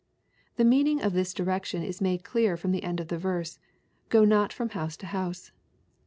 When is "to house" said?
4.97-5.51